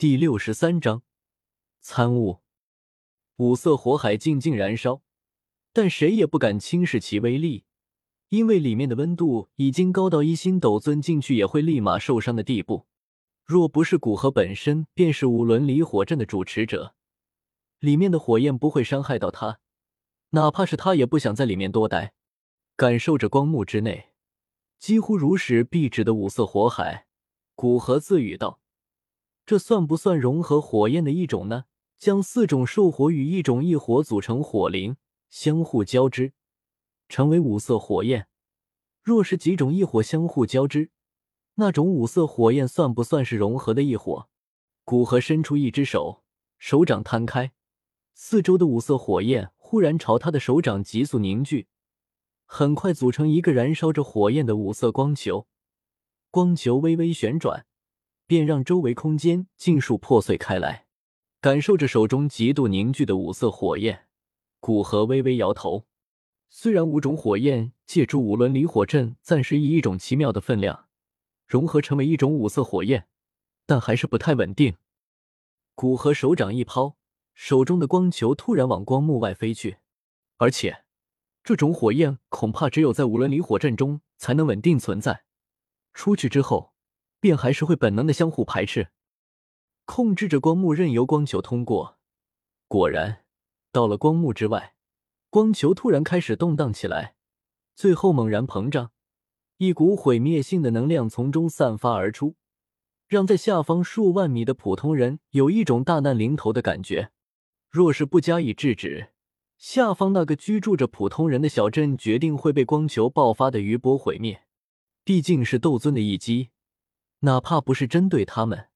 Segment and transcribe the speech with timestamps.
[0.00, 1.02] 第六十三章
[1.78, 2.38] 参悟。
[3.36, 5.02] 五色火海静静燃烧，
[5.74, 7.64] 但谁也不敢轻视其威力，
[8.30, 12.86] 因为里面的温度已经高到一星斗尊进去也会立马受伤的地步。
[13.44, 16.94] 若不是古河本身便是五轮离火阵的主持者，
[17.80, 19.60] 里面的火焰不会伤害到他，
[20.30, 22.14] 哪怕是他也不想在里面多待。
[22.74, 24.12] 感受着光幕之内
[24.78, 27.06] 几乎如实壁纸的五色火海，
[27.54, 28.59] 古河自语道。
[29.50, 31.64] 这算不算融合火焰的一种呢？
[31.98, 34.96] 将四种兽火与一种异火组成火灵，
[35.28, 36.34] 相互交织，
[37.08, 38.28] 成为五色火焰。
[39.02, 40.92] 若是几种异火相互交织，
[41.56, 44.28] 那种五色火焰算不算是融合的异火？
[44.84, 46.22] 古河伸出一只手，
[46.56, 47.50] 手掌摊开，
[48.14, 51.66] 四周的五色火焰忽然朝他的手掌急速凝聚，
[52.44, 55.48] 很快组成一个燃烧着火焰的五色光球。
[56.30, 57.66] 光球微微旋转。
[58.30, 60.86] 便让周围空间尽数破碎开来，
[61.40, 64.06] 感受着手中极度凝聚的五色火焰，
[64.60, 65.84] 古河微微摇头。
[66.48, 70.86] 虽然五种火焰借助五轮离火阵，暂时以一种奇妙的分量
[71.48, 73.08] 融合成为一种五色火焰，
[73.66, 74.76] 但还是不太稳定。
[75.74, 76.96] 古河手掌一抛，
[77.34, 79.78] 手中的光球突然往光幕外飞去，
[80.36, 80.84] 而且
[81.42, 85.24] 这种火焰恐怕只有在五轮离火阵中才能稳定存在，
[85.92, 86.69] 出去之后。
[87.20, 88.88] 便还是会本能的相互排斥，
[89.84, 91.98] 控制着光幕，任由光球通过。
[92.66, 93.24] 果然，
[93.70, 94.74] 到了光幕之外，
[95.28, 97.14] 光球突然开始动荡起来，
[97.76, 98.90] 最后猛然膨胀，
[99.58, 102.36] 一股毁灭性的能量从中散发而出，
[103.06, 107.10] 让在下方数万米的普通人有一种大难临头的感觉。
[107.68, 109.10] 若是不加以制止，
[109.58, 114.42] 下方那个居住着普通人的小镇决定会被光球爆发的余波毁灭。
[115.04, 116.50] 毕竟是斗尊的一击。
[117.20, 118.68] 哪怕不是针对他们，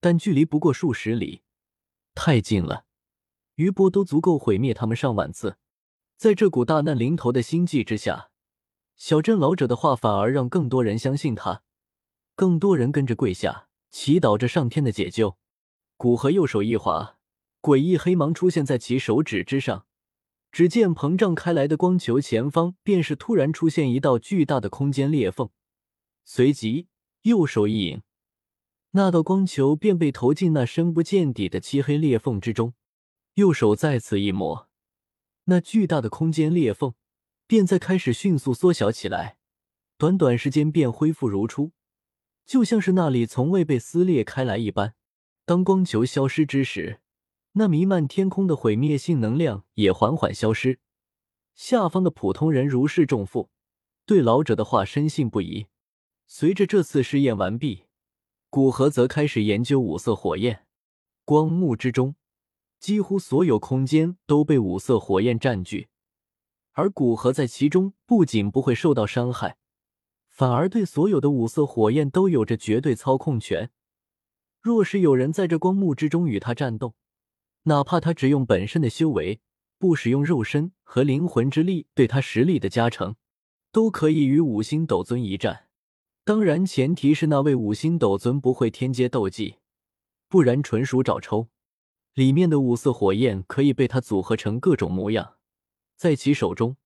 [0.00, 1.42] 但距离不过数十里，
[2.14, 2.84] 太近了，
[3.54, 5.56] 余波都足够毁灭他们上万次。
[6.16, 8.30] 在这股大难临头的心悸之下，
[8.96, 11.62] 小镇老者的话反而让更多人相信他，
[12.34, 15.38] 更多人跟着跪下祈祷着上天的解救。
[15.96, 17.18] 古河右手一划，
[17.62, 19.86] 诡异黑芒出现在其手指之上，
[20.52, 25.48] 只见膨胀开来的光球前方便是突然出现一道巨大的空间裂缝，
[26.24, 26.88] 随即。
[27.28, 28.00] 右手一引，
[28.92, 32.72] 那道光球便被投进那深不见底的漆黑裂缝之中。
[33.34, 34.66] 右手再次一抹，
[35.44, 36.94] 那巨大的空间裂缝
[37.46, 39.36] 便在开始迅速缩小起来，
[39.98, 41.72] 短短时间便恢复如初，
[42.46, 44.94] 就像是那里从未被撕裂开来一般。
[45.44, 47.00] 当光球消失之时，
[47.52, 50.80] 那弥漫天空的毁灭性能量也缓缓消失。
[51.54, 53.50] 下方的普通人如释重负，
[54.06, 55.66] 对老者的话深信不疑。
[56.30, 57.86] 随着这次试验完毕，
[58.50, 60.66] 古河则开始研究五色火焰。
[61.24, 62.16] 光幕之中，
[62.78, 65.88] 几乎所有空间都被五色火焰占据，
[66.72, 69.56] 而古河在其中不仅不会受到伤害，
[70.28, 73.70] 反而对所有的五色火焰都有着绝对操控权。
[74.60, 76.94] 若是有人在这光幕之中与他战斗，
[77.62, 79.40] 哪怕他只用本身的修为，
[79.78, 83.16] 不使用肉身和灵魂之力对他实力的加成，
[83.72, 85.67] 都可以与五星斗尊一战。
[86.28, 89.54] 当然，前提是那位五星斗尊不会天阶斗技，
[90.28, 91.48] 不然纯属找抽。
[92.12, 95.36] 里面的五色火焰可以被他组合成各种模样，
[95.96, 96.76] 在其手中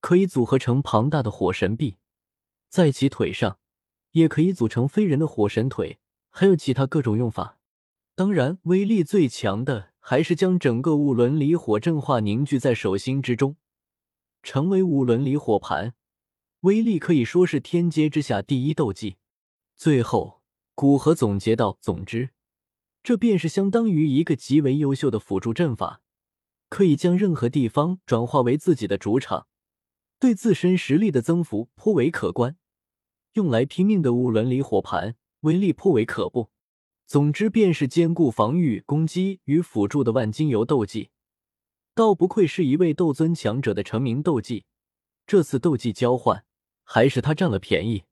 [0.00, 1.98] 可以组合成庞大的火神臂，
[2.68, 3.60] 在其腿上
[4.10, 7.60] 也可以组成非人的火神腿，还有其他各种用法。
[8.16, 13.54] 当然，威力最强的还是将整个五轮离火阵化凝聚在手心之中，
[14.42, 15.94] 成为五轮离火盘。
[16.62, 19.16] 威力可以说是天阶之下第一斗技。
[19.76, 20.42] 最后，
[20.74, 22.30] 古河总结道：“总之，
[23.04, 26.02] 这便是相当于一个极为优秀的辅助阵法，
[26.68, 29.46] 可以将任何地方转化为自己的主场，
[30.18, 32.56] 对自身实力的增幅颇为可观。
[33.34, 36.50] 用来拼命的五轮离火盘，威力颇为可怖。
[37.06, 41.10] 总之，便是兼顾防御、攻击与辅助的万金油斗技，
[41.94, 44.64] 倒不愧是一位斗尊强者的成名斗技。
[45.24, 46.44] 这次斗技交换。”
[46.90, 48.04] 还是他占了便宜，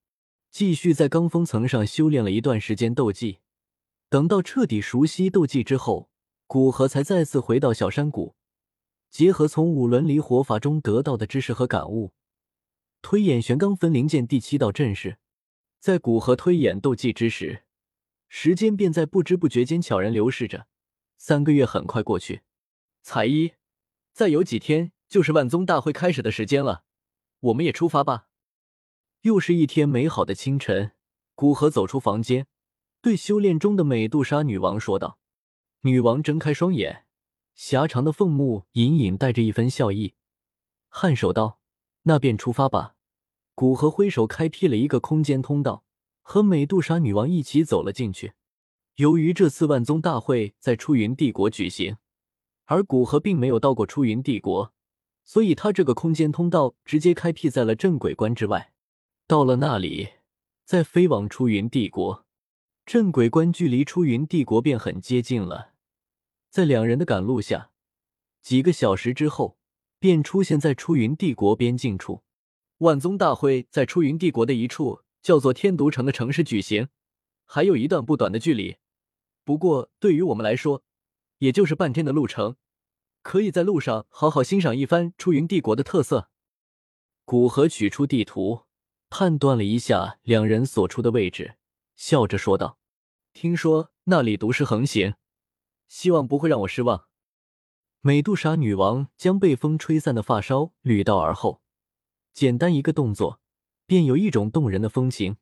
[0.50, 3.38] 继续在罡风层上修炼了一段时间斗技。
[4.11, 6.11] 等到彻底熟悉斗技之后，
[6.46, 8.37] 古河才再次回到小山谷，
[9.08, 12.12] 结合从五轮离火法中得到的知识和感悟，
[13.00, 15.17] 推演玄罡分灵剑第七道阵势。
[15.81, 17.64] 在古河推演斗技之时，
[18.28, 20.67] 时间便在不知不觉间悄然流逝着。
[21.17, 22.43] 三个月很快过去，
[23.00, 23.52] 彩衣，
[24.12, 26.84] 再有几天就是万宗大会开始的时间了，
[27.40, 28.25] 我们也出发吧。
[29.26, 30.93] 又是一天美好的清晨，
[31.34, 32.46] 古河走出房间，
[33.02, 35.19] 对修炼中的美杜莎女王说道。
[35.81, 37.06] 女王睁开双眼，
[37.56, 40.14] 狭长的凤目隐隐带着一分笑意，
[40.93, 41.58] 颔首道
[42.06, 42.94] ：“那便出发吧。”
[43.56, 45.82] 古河挥手开辟了一个空间通道，
[46.23, 48.34] 和美杜莎女王一起走了进去。
[48.94, 51.96] 由于这次万宗大会在出云帝国举行，
[52.67, 54.73] 而古河并没有到过出云帝国，
[55.25, 58.73] 所以他这个空间通道直接开辟在了镇鬼关之外。
[59.28, 60.11] 到了那里，
[60.64, 62.25] 再飞往出云帝国，
[62.84, 65.73] 镇鬼关距离出云帝国便很接近了。
[66.49, 67.73] 在两人的赶路下，
[68.40, 69.58] 几个小时之后，
[69.99, 72.23] 便出现在出云帝国边境处。
[72.78, 76.88] 万宗大会在出云帝国的一处叫做天毒城的城市举行，
[77.44, 78.76] 还有一段不短的距离。
[79.43, 80.84] 不过对于我们来说，
[81.38, 82.55] 也就是半天的路程，
[83.23, 86.31] 可以在路上好好欣赏一番出云帝国的特色。
[87.25, 88.65] 古河取出地图，
[89.18, 91.56] 判断了一下两人所处的位置，
[91.94, 92.78] 笑着说道
[93.32, 95.14] ：“听说那里毒尸横行，
[95.88, 97.06] 希望不会让我失望。”
[98.02, 101.62] 美杜莎女王将被风吹散的发梢捋到耳后。
[102.34, 103.40] 简单一个动作，
[103.86, 105.38] 便有一种动人的风情。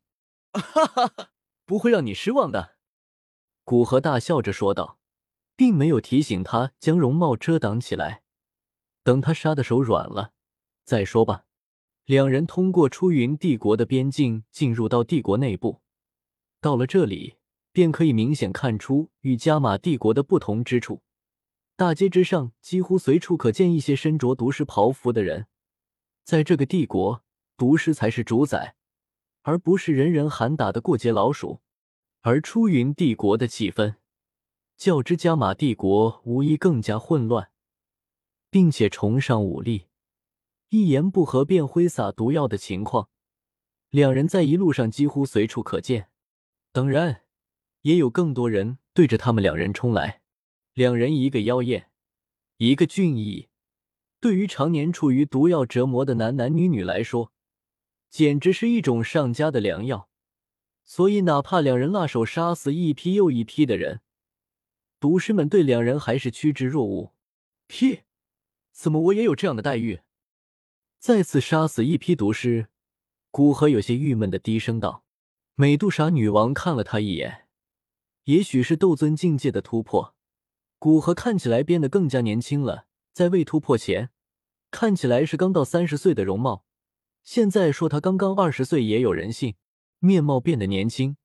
[0.53, 1.31] 哈哈哈，
[1.65, 2.77] 不会让你失望的。
[3.65, 4.99] 古河大笑着说道，
[5.57, 8.23] 并没有提醒他将容貌遮挡起来，
[9.03, 10.31] 等他杀的手软了
[10.85, 11.43] 再说吧。
[12.05, 15.81] 两人通过出云帝国的边境进入到帝国内部，
[16.61, 17.37] 到了这里，
[17.71, 21.01] 便可以明显看出与加玛帝国的不同之处。
[21.75, 25.47] 大街之上，几乎随处可见一些身着毒师袍服的人。
[26.23, 27.23] 在这个帝国，
[27.57, 28.75] 毒师才是主宰，
[29.41, 31.61] 而不是人人喊打的过街老鼠。
[32.21, 33.95] 而出云帝国的气氛，
[34.77, 37.49] 较之加玛帝国无疑更加混乱，
[38.49, 39.87] 并且崇尚武力，
[40.69, 43.09] 一言不合便挥洒毒药的情况，
[43.89, 46.09] 两人在一路上几乎随处可见。
[46.71, 47.21] 当然，
[47.81, 50.21] 也有更多人对着他们两人冲来。
[50.73, 51.89] 两人一个妖艳，
[52.57, 53.47] 一个俊逸。
[54.19, 57.31] 对于常年处于毒药折磨的男男女女来说，
[58.09, 60.09] 简直是一种上佳的良药。
[60.83, 64.01] 所以，哪怕两人辣手杀死一批又一批的人，
[64.99, 67.13] 毒师们对两人还是趋之若鹜。
[67.67, 68.01] 屁！
[68.71, 70.01] 怎么我也有这样的待遇？
[70.99, 72.69] 再次杀死一批毒师，
[73.31, 75.03] 古河有些郁闷的低声道
[75.55, 77.47] ：“美杜莎女王看了他一眼，
[78.23, 80.15] 也许是斗尊境界的突破，
[80.79, 82.87] 古河看起来变得更加年轻了。
[83.13, 84.09] 在未突破前。”
[84.71, 86.65] 看起来是刚到三十岁的容貌，
[87.23, 89.55] 现在说他刚刚二十岁也有人信。
[89.99, 91.15] 面貌变得年轻，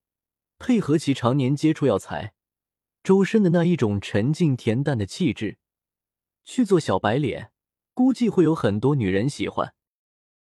[0.56, 2.32] 配合其常年接触药材，
[3.02, 5.58] 周身的那一种沉静恬淡的气质，
[6.44, 7.50] 去做小白脸，
[7.94, 9.74] 估计会有很多女人喜欢。